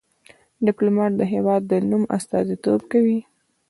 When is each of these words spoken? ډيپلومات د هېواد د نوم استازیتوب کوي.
ډيپلومات 0.65 1.11
د 1.17 1.21
هېواد 1.33 1.61
د 1.71 1.73
نوم 1.89 2.03
استازیتوب 2.17 2.79
کوي. 2.91 3.19